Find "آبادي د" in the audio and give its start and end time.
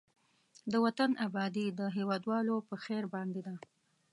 1.27-1.81